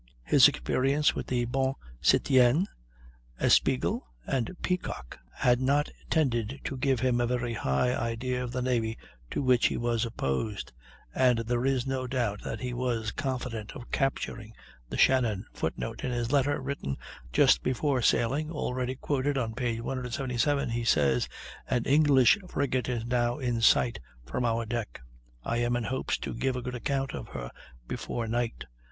[0.23, 2.65] His experience with the Bonne Citoyenne,
[3.39, 8.63] Espiègle, and Peacock had not tended to give him a very high idea of the
[8.63, 8.97] navy
[9.29, 10.73] to which he was opposed,
[11.13, 14.55] and there is no doubt that he was confident of capturing
[14.89, 15.45] the Shannon.
[15.53, 16.97] [Footnote: In his letter written
[17.31, 19.79] just before sailing (already quoted on p.
[19.81, 21.29] 177) he says:
[21.69, 25.01] An English frigate is now in sight from our deck.
[25.43, 27.51] I am in hopes to give a good account of her
[27.87, 28.65] before night.